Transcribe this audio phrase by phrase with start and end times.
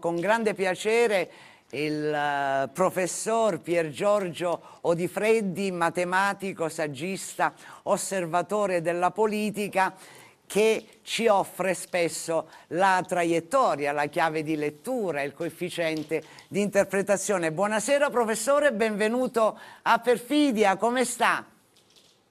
[0.00, 1.30] con grande piacere
[1.70, 7.52] il uh, professor Pier Giorgio Odifreddi, matematico, saggista,
[7.84, 9.94] osservatore della politica,
[10.46, 17.52] che ci offre spesso la traiettoria, la chiave di lettura, il coefficiente di interpretazione.
[17.52, 21.44] Buonasera professore, benvenuto a Perfidia, come sta?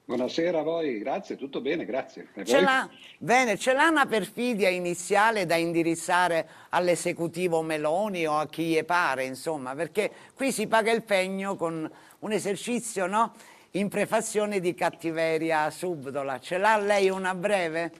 [0.08, 2.28] Buonasera a voi, grazie, tutto bene, grazie.
[2.42, 2.88] Ce l'ha,
[3.18, 9.24] bene, ce l'ha una perfidia iniziale da indirizzare all'esecutivo Meloni o a chi gli pare,
[9.24, 11.90] insomma, perché qui si paga il pegno con
[12.20, 13.34] un esercizio, no?
[13.72, 16.40] In prefazione di cattiveria subdola.
[16.40, 17.92] Ce l'ha lei una breve?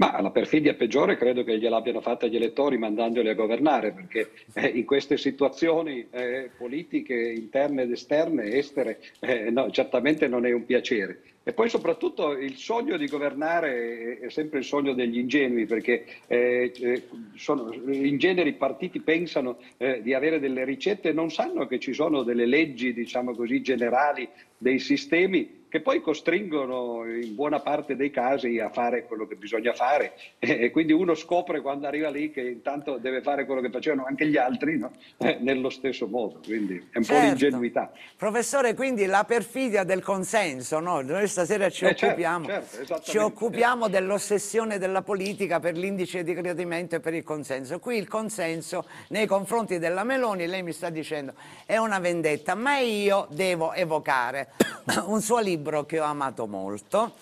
[0.00, 4.68] Ma la perfidia peggiore credo che gliel'abbiano fatta gli elettori mandandoli a governare, perché eh,
[4.68, 10.64] in queste situazioni eh, politiche interne ed esterne, estere, eh, no, certamente non è un
[10.64, 11.20] piacere.
[11.50, 16.72] E poi soprattutto il sogno di governare è sempre il sogno degli ingenui, perché eh,
[16.80, 17.02] eh
[17.34, 21.80] sono, in genere i partiti pensano eh, di avere delle ricette e non sanno che
[21.80, 27.94] ci sono delle leggi, diciamo così, generali, dei sistemi che poi costringono in buona parte
[27.94, 32.30] dei casi a fare quello che bisogna fare e quindi uno scopre quando arriva lì
[32.30, 34.90] che intanto deve fare quello che facevano anche gli altri no?
[35.18, 37.12] eh, nello stesso modo, quindi è un certo.
[37.14, 37.92] po' l'ingenuità.
[38.16, 41.00] Professore, quindi la perfidia del consenso, no?
[41.00, 46.34] noi stasera ci eh, certo, occupiamo, certo, ci occupiamo dell'ossessione della politica per l'indice di
[46.34, 47.78] gradimento e per il consenso.
[47.78, 51.32] Qui il consenso nei confronti della Meloni, lei mi sta dicendo,
[51.64, 54.50] è una vendetta, ma io devo evocare
[55.06, 57.14] un suo libro che ho amato molto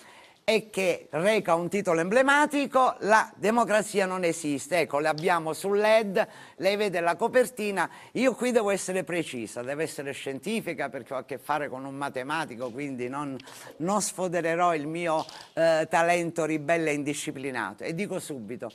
[0.49, 4.79] e che reca un titolo emblematico, La democrazia non esiste.
[4.79, 9.83] Ecco, le abbiamo sul LED, lei vede la copertina, io qui devo essere precisa, deve
[9.83, 13.37] essere scientifica perché ho a che fare con un matematico, quindi non,
[13.77, 17.83] non sfodererò il mio eh, talento ribelle e indisciplinato.
[17.83, 18.71] E dico subito,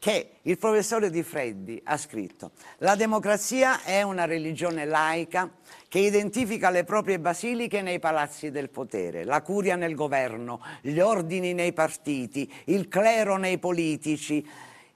[0.00, 2.52] che il professore Di Freddi ha scritto.
[2.78, 5.52] «La democrazia è una religione laica
[5.88, 11.52] che identifica le proprie basiliche nei palazzi del potere, la curia nel governo, gli ordini
[11.52, 14.44] nei partiti, il clero nei politici,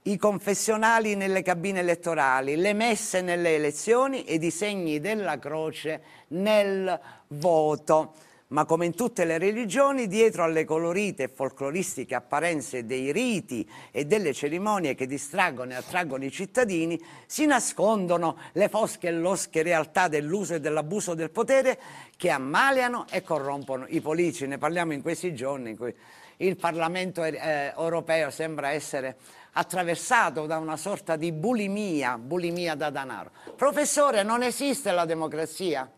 [0.04, 6.98] i confessionali nelle cabine elettorali, le messe nelle elezioni ed i segni della croce nel
[7.28, 8.14] voto»
[8.48, 14.04] ma come in tutte le religioni, dietro alle colorite e folcloristiche apparenze dei riti e
[14.04, 20.08] delle cerimonie che distraggono e attraggono i cittadini, si nascondono le fosche e losche realtà
[20.08, 21.78] dell'uso e dell'abuso del potere
[22.16, 24.46] che ammaliano e corrompono i politici.
[24.46, 25.94] Ne parliamo in questi giorni in cui
[26.38, 29.16] il Parlamento eh, europeo sembra essere
[29.52, 33.30] attraversato da una sorta di bulimia, bulimia da denaro.
[33.56, 35.88] Professore, non esiste la democrazia?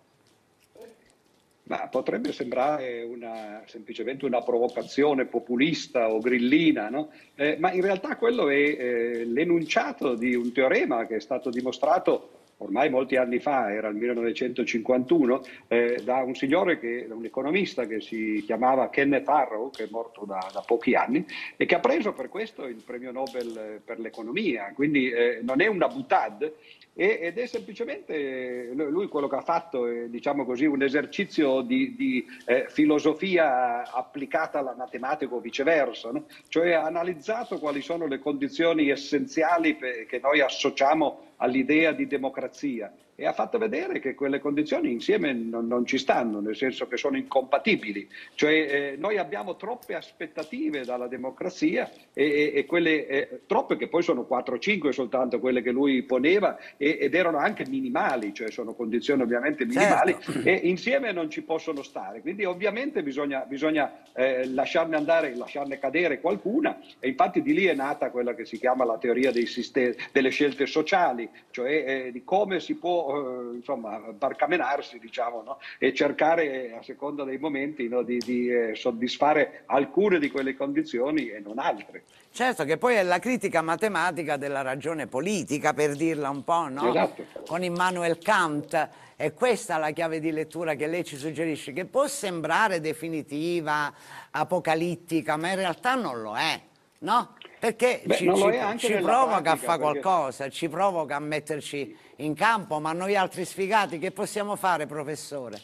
[1.68, 7.10] Ma potrebbe sembrare una, semplicemente una provocazione populista o grillina, no?
[7.34, 12.36] eh, ma in realtà quello è eh, l'enunciato di un teorema che è stato dimostrato
[12.58, 18.00] ormai molti anni fa, era il 1951, eh, da un signore, che, un economista che
[18.00, 21.24] si chiamava Kenneth Arrow, che è morto da, da, pochi anni,
[21.56, 24.72] e che ha preso per questo il premio Nobel per l'economia.
[24.74, 26.50] Quindi eh, non è una butad,
[26.98, 32.26] ed è semplicemente lui quello che ha fatto è diciamo così, un esercizio di, di
[32.46, 36.24] eh, filosofia applicata alla matematica o viceversa, no?
[36.48, 43.26] cioè ha analizzato quali sono le condizioni essenziali che noi associamo all'idea di democrazia e
[43.26, 47.16] ha fatto vedere che quelle condizioni insieme non, non ci stanno, nel senso che sono
[47.16, 48.08] incompatibili.
[48.34, 53.88] Cioè eh, noi abbiamo troppe aspettative dalla democrazia e, e, e quelle eh, troppe che
[53.88, 58.74] poi sono 4-5 soltanto quelle che lui poneva e, ed erano anche minimali, cioè sono
[58.74, 60.46] condizioni ovviamente minimali certo.
[60.46, 62.20] e insieme non ci possono stare.
[62.20, 67.74] Quindi ovviamente bisogna, bisogna eh, lasciarne andare, lasciarne cadere qualcuna e infatti di lì è
[67.74, 72.60] nata quella che si chiama la teoria sistemi, delle scelte sociali, cioè eh, di come
[72.60, 75.58] si può eh, insomma, barcamenarsi diciamo, no?
[75.78, 81.28] e cercare a seconda dei momenti no, di, di eh, soddisfare alcune di quelle condizioni
[81.28, 82.04] e non altre.
[82.30, 86.90] Certo, che poi è la critica matematica della ragione politica, per dirla un po', no?
[86.90, 87.24] esatto.
[87.46, 88.88] con Immanuel Kant.
[89.16, 93.90] È questa la chiave di lettura che lei ci suggerisce, che può sembrare definitiva,
[94.30, 96.60] apocalittica, ma in realtà non lo è,
[96.98, 97.34] no?
[97.66, 98.30] Perché Beh, ci,
[98.76, 100.54] ci, ci provoca a fare qualcosa, perché...
[100.54, 105.58] ci provoca a metterci in campo, ma noi altri sfigati che possiamo fare, professore?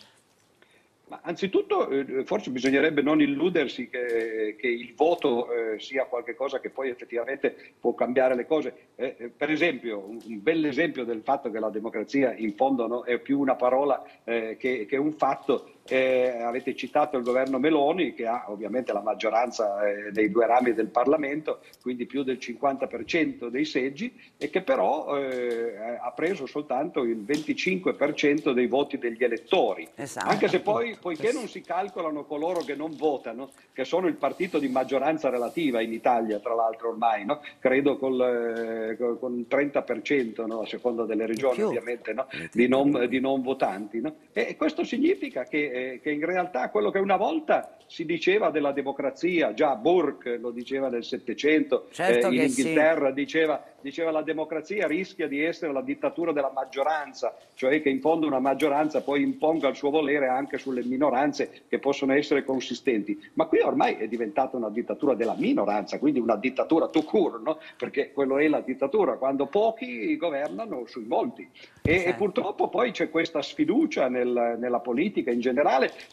[1.07, 6.71] Ma anzitutto eh, forse bisognerebbe non illudersi che, che il voto eh, sia qualcosa che
[6.71, 8.75] poi effettivamente può cambiare le cose.
[8.97, 12.87] Eh, eh, per esempio, un, un bel esempio del fatto che la democrazia in fondo
[12.89, 17.59] no, è più una parola eh, che, che, un fatto eh, avete citato il governo
[17.59, 22.39] Meloni che ha ovviamente la maggioranza eh, dei due rami del Parlamento, quindi più del
[22.41, 29.25] 50% dei seggi e che però eh, ha preso soltanto il 25% dei voti degli
[29.25, 29.89] elettori.
[29.95, 30.29] Esatto.
[30.29, 34.59] Anche se poi, poiché non si calcolano coloro che non votano, che sono il partito
[34.59, 37.41] di maggioranza relativa in Italia, tra l'altro ormai, no?
[37.59, 40.61] credo col, eh, con il 30%, no?
[40.61, 42.27] a seconda delle regioni ovviamente, no?
[42.53, 44.01] di, non, di, non, votanti.
[44.33, 48.73] E questo significa che eh, che in realtà quello che una volta si diceva della
[48.73, 53.15] democrazia, già Burke lo diceva nel Settecento, certo eh, in Inghilterra sì.
[53.15, 58.27] diceva, diceva la democrazia rischia di essere la dittatura della maggioranza, cioè che in fondo
[58.27, 63.19] una maggioranza poi imponga il suo volere anche sulle minoranze che possono essere consistenti.
[63.35, 67.59] Ma qui ormai è diventata una dittatura della minoranza, quindi una dittatura tout court, no?
[67.77, 71.47] perché quello è la dittatura, quando pochi governano sui molti.
[71.83, 72.05] E, sì.
[72.07, 75.62] e purtroppo poi c'è questa sfiducia nel, nella politica in generale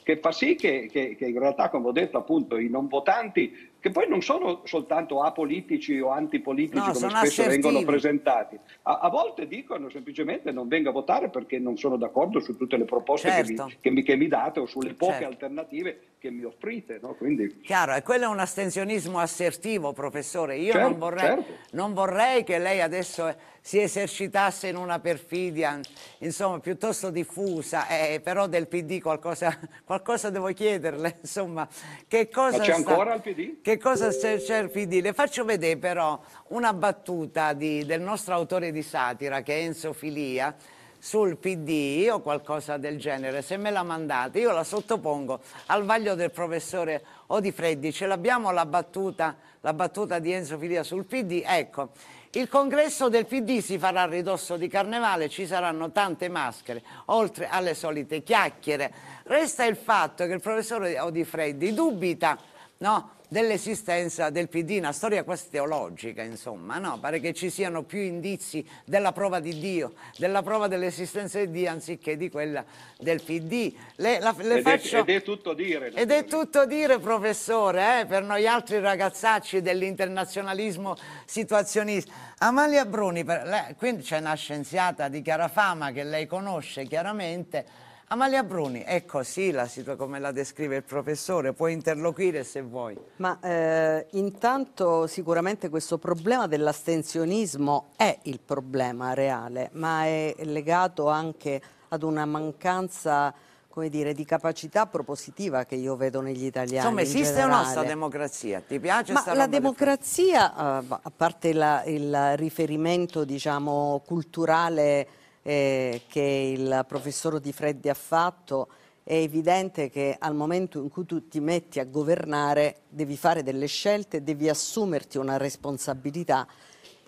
[0.04, 3.70] che fa sì che, che, che in realtà come ho detto appunto, i non votanti,
[3.80, 7.62] che poi non sono soltanto apolitici o antipolitici no, come spesso assertivi.
[7.62, 12.40] vengono presentati, a, a, volte dicono semplicemente non vengo a votare perché non sono d'accordo
[12.40, 13.46] su tutte le proposte certo.
[13.46, 13.78] che, mi, certo.
[13.82, 15.28] che, mi, che, mi, date o sulle poche certo.
[15.28, 17.00] alternative che mi offrite.
[17.02, 17.16] No?
[17.16, 17.62] Quindi...
[17.62, 20.58] Chiaro, e quello è un astensionismo assertivo, professore.
[20.58, 21.54] Io certo, non, vorrei, certo.
[21.72, 25.80] non vorrei che lei adesso si esercitasse in una perfidia,
[26.20, 31.68] insomma, piuttosto diffusa, eh, però del PD qualcosa, qualcosa, devo chiederle, insomma,
[32.08, 33.62] che cosa Ma c'è ancora il PD?
[33.62, 35.00] Che cosa c'è, c'è il PD?
[35.02, 36.20] Le faccio vedere però
[36.50, 40.54] una battuta di, del nostro autore di satira, che è Enzo Filia,
[41.00, 46.14] sul PD o qualcosa del genere, se me la mandate, io la sottopongo al vaglio
[46.16, 51.90] del professore Odifreddi, ce l'abbiamo la battuta, la battuta di Enzo Filia sul PD, ecco,
[52.32, 57.48] il congresso del PD si farà a ridosso di carnevale, ci saranno tante maschere, oltre
[57.48, 58.94] alle solite chiacchiere.
[59.24, 62.38] Resta il fatto che il professore Odifreddi dubita
[62.78, 66.98] no, dell'esistenza del PD, una storia quasi teologica, insomma, no?
[67.00, 71.70] pare che ci siano più indizi della prova di Dio, della prova dell'esistenza di Dio
[71.70, 72.66] anziché di quella
[72.98, 73.72] del PD.
[73.96, 74.98] Le, la, le ed, faccio...
[74.98, 75.92] è, ed, è, tutto dire.
[75.94, 82.12] Ed è tutto dire, professore, eh, per noi altri ragazzacci dell'internazionalismo situazionista.
[82.40, 87.88] Amalia Bruni, per, lei, quindi c'è una scienziata di chiara fama che lei conosce chiaramente,
[88.12, 92.98] Amalia Bruni, è così la situazione come la descrive il professore, puoi interloquire se vuoi.
[93.18, 101.62] Ma eh, intanto sicuramente questo problema dell'astensionismo è il problema reale, ma è legato anche
[101.90, 103.32] ad una mancanza
[103.68, 106.78] come dire, di capacità propositiva che io vedo negli italiani.
[106.78, 108.60] Insomma, esiste una nostra democrazia?
[108.60, 115.08] Ti piace Ma la democrazia, uh, a parte la, il riferimento diciamo, culturale
[115.44, 118.68] eh, che il professor Di Freddi ha fatto,
[119.04, 123.66] è evidente che al momento in cui tu ti metti a governare devi fare delle
[123.66, 126.48] scelte, devi assumerti una responsabilità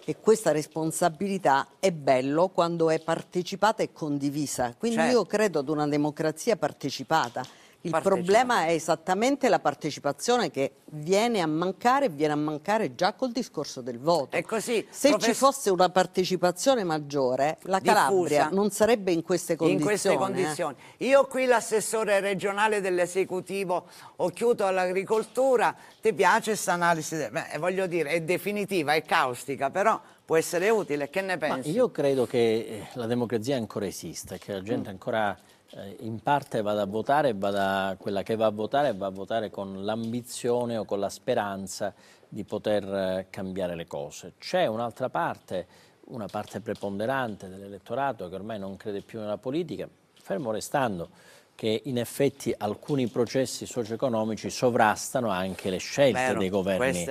[0.03, 4.73] e questa responsabilità è bello quando è partecipata e condivisa.
[4.77, 5.11] Quindi certo.
[5.11, 7.45] io credo ad una democrazia partecipata
[7.81, 13.13] il problema è esattamente la partecipazione che viene a mancare e viene a mancare già
[13.13, 14.35] col discorso del voto.
[14.35, 15.27] È così, Se profess...
[15.27, 19.81] ci fosse una partecipazione maggiore, la Calabria non sarebbe in queste condizioni.
[19.81, 20.75] In queste condizioni.
[20.97, 21.05] Eh?
[21.07, 23.87] Io qui l'assessore regionale dell'esecutivo
[24.17, 27.15] ho chiuso all'agricoltura, ti piace questa analisi?
[27.15, 29.99] Beh, voglio dire, è definitiva, è caustica, però
[30.31, 31.67] può essere utile, che ne pensi?
[31.67, 34.93] Ma io credo che eh, la democrazia ancora esista, che la gente mm.
[34.93, 35.37] ancora
[35.71, 39.49] eh, in parte vada a votare, vada, quella che va a votare va a votare
[39.49, 41.93] con l'ambizione o con la speranza
[42.29, 44.35] di poter eh, cambiare le cose.
[44.37, 45.67] C'è un'altra parte,
[46.05, 51.09] una parte preponderante dell'elettorato che ormai non crede più nella politica, fermo restando
[51.55, 57.05] che in effetti alcuni processi socio-economici sovrastano anche le scelte vero, dei governi.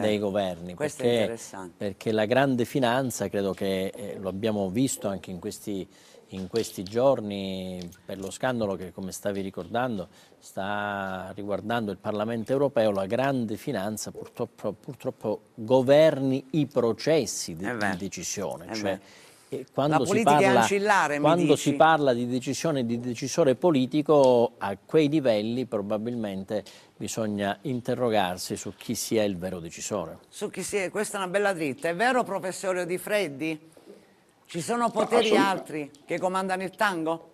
[0.00, 1.38] Dei governi perché,
[1.76, 5.88] perché, la grande finanza, credo che eh, lo abbiamo visto anche in questi
[6.28, 10.08] in questi giorni per lo scandalo che, come stavi ricordando,
[10.38, 17.96] sta riguardando il Parlamento europeo, la grande finanza purtroppo, purtroppo governi i processi di, di
[17.96, 18.66] decisione.
[18.70, 19.00] Eh cioè,
[19.72, 20.66] quando, si parla,
[21.20, 26.64] quando si parla, di decisione di decisore politico, a quei livelli probabilmente
[26.96, 30.18] bisogna interrogarsi su chi sia il vero decisore.
[30.28, 31.88] Su chi sia, questa è una bella dritta.
[31.88, 33.72] È vero, professore Di Freddi?
[34.46, 37.30] Ci sono poteri altri che comandano il tango?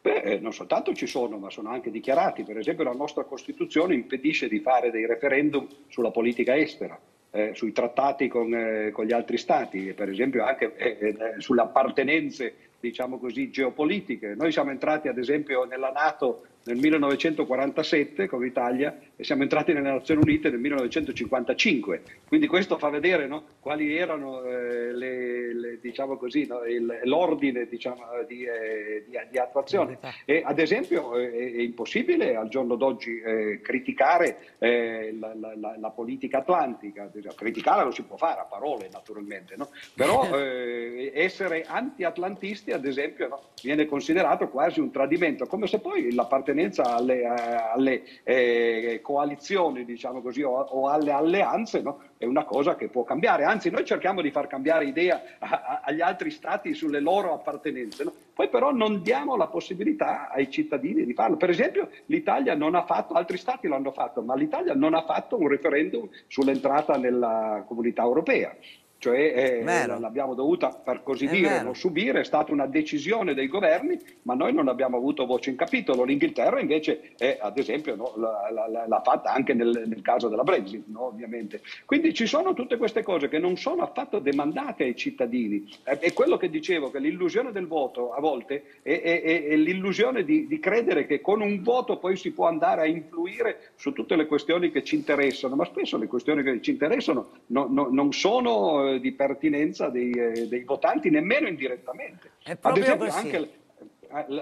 [0.00, 2.42] Beh, eh, non soltanto ci sono, ma sono anche dichiarati.
[2.42, 6.98] Per esempio la nostra Costituzione impedisce di fare dei referendum sulla politica estera,
[7.30, 11.62] eh, sui trattati con, eh, con, gli altri stati, per esempio anche eh, eh, sulle
[11.62, 14.34] appartenenze diciamo così, geopolitiche.
[14.34, 19.90] Noi siamo entrati ad esempio nella Nato nel 1947 con l'Italia e siamo entrati nelle
[19.90, 22.02] Nazioni Unite nel 1955.
[22.28, 27.66] Quindi questo fa vedere no, quali erano eh, le, le, diciamo così, no, il, l'ordine
[27.66, 29.98] diciamo, di, eh, di, di, attuazione.
[30.24, 35.90] E, ad esempio eh, è impossibile al giorno d'oggi eh, criticare eh, la, la, la,
[35.90, 39.70] politica atlantica, criticarla lo si può fare a parole naturalmente, no?
[39.94, 46.94] però eh, essere anti-atlantisti ad esempio viene considerato quasi un tradimento, come se poi l'appartenenza
[46.94, 52.00] alle, alle coalizioni diciamo così, o, o alle alleanze no?
[52.16, 55.80] è una cosa che può cambiare, anzi noi cerchiamo di far cambiare idea a, a,
[55.84, 58.12] agli altri stati sulle loro appartenenze, no?
[58.34, 61.36] poi però non diamo la possibilità ai cittadini di farlo.
[61.36, 65.38] Per esempio l'Italia non ha fatto, altri stati l'hanno fatto, ma l'Italia non ha fatto
[65.38, 68.54] un referendum sull'entrata nella comunità europea
[69.00, 71.64] cioè eh, l'abbiamo dovuta per così è dire vero.
[71.64, 75.56] non subire, è stata una decisione dei governi, ma noi non abbiamo avuto voce in
[75.56, 76.04] capitolo.
[76.04, 81.06] L'Inghilterra invece è, ad esempio no, l'ha fatta anche nel, nel, caso della Brexit, no,
[81.06, 81.62] ovviamente.
[81.86, 85.66] Quindi ci sono tutte queste cose che non sono affatto demandate ai cittadini.
[85.82, 90.58] È, è quello che dicevo, che l'illusione del voto a volte è, l'illusione di, di
[90.58, 94.70] credere che con un voto poi si può andare a influire su tutte le questioni
[94.70, 99.88] che ci interessano, ma spesso le questioni che ci interessano no, non sono di pertinenza
[99.88, 102.30] dei, eh, dei votanti, nemmeno indirettamente.
[102.60, 103.18] Ad esempio, così.
[103.18, 103.50] anche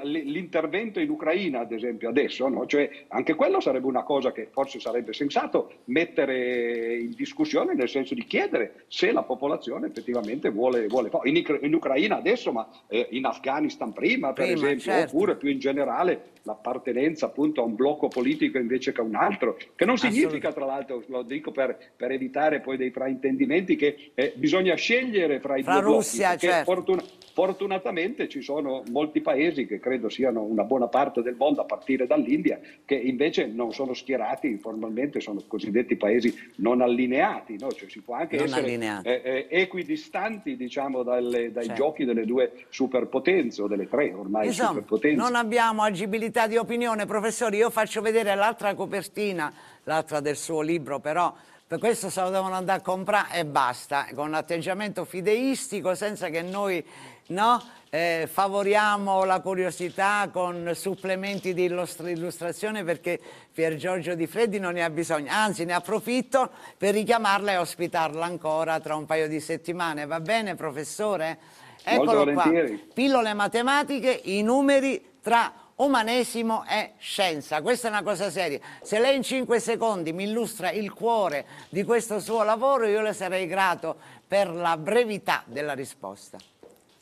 [0.03, 2.67] l'intervento in Ucraina, ad esempio, adesso, no?
[2.67, 8.15] cioè, anche quello sarebbe una cosa che forse sarebbe sensato mettere in discussione, nel senso
[8.15, 13.27] di chiedere se la popolazione effettivamente vuole, vuole in, in, Ucraina adesso, ma eh, in
[13.27, 15.17] Afghanistan prima, per prima, esempio, certo.
[15.17, 19.59] oppure più in generale l'appartenenza appunto a un blocco politico invece che a un altro,
[19.77, 24.33] che non significa tra l'altro, lo dico per, per evitare poi dei fraintendimenti, che eh,
[24.37, 26.73] bisogna scegliere fra i fra due Russia, blocchi, certo.
[26.73, 27.03] fortuna,
[27.39, 32.05] fortunatamente ci sono molti paesi che credo siano una buona parte del mondo, a partire
[32.05, 37.71] dall'India, che invece non sono schierati formalmente, sono cosiddetti paesi non allineati, no?
[37.71, 41.81] cioè si può anche non essere eh, eh, equidistanti diciamo, dalle, dai certo.
[41.81, 45.17] giochi delle due superpotenze o delle tre ormai Insomma, superpotenze.
[45.17, 49.53] Non abbiamo agibilità di opinione, professore, io faccio vedere l'altra copertina,
[49.85, 51.33] l'altra del suo libro, però
[51.69, 56.31] per questo se lo devono andare a comprare e basta, con un atteggiamento fideistico, senza
[56.31, 56.83] che noi
[57.29, 63.19] no, eh, favoriamo la curiosità con supplementi di illustrazione perché
[63.53, 68.25] Pier Giorgio Di Freddi non ne ha bisogno, anzi ne approfitto per richiamarla e ospitarla
[68.25, 71.39] ancora tra un paio di settimane, va bene professore?
[71.83, 72.51] Eccolo qua,
[72.93, 77.63] pillole matematiche, i numeri tra umanesimo e scienza.
[77.63, 78.59] Questa è una cosa seria.
[78.83, 83.13] Se lei in cinque secondi mi illustra il cuore di questo suo lavoro, io le
[83.13, 86.37] sarei grato per la brevità della risposta.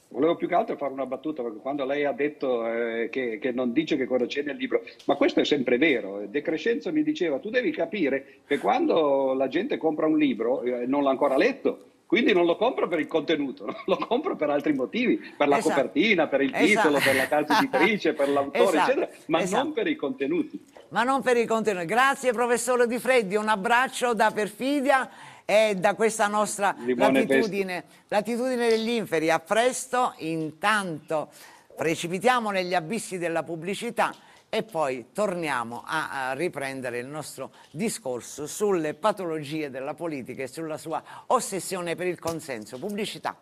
[0.09, 3.53] Volevo più che altro fare una battuta, perché quando lei ha detto eh, che, che,
[3.53, 6.23] non dice che cosa c'è nel libro, ma questo è sempre vero.
[6.27, 10.87] De Crescenzo mi diceva, tu devi capire che quando la gente compra un libro eh,
[10.87, 14.73] non l'ha ancora letto, quindi non lo compro per il contenuto, lo compro per altri
[14.73, 15.75] motivi, per la esatto.
[15.75, 17.05] copertina, per il titolo, esatto.
[17.05, 18.91] per la casa editrice, per l'autore, esatto.
[18.91, 20.65] eccetera, ma non per i contenuti.
[20.91, 21.85] Ma non per i contenuti.
[21.85, 25.11] Grazie professore Di Freddi, un abbraccio da Perfidia
[25.47, 29.31] e da questa nostra latitudine, latitudine degli inferi.
[29.31, 31.31] A presto, intanto
[31.75, 34.13] precipitiamo negli abissi della pubblicità
[34.49, 40.79] e poi torniamo a, a, riprendere il nostro discorso sulle patologie della politica e sulla
[40.79, 42.79] sua ossessione per il consenso.
[42.79, 43.39] Pubblicità.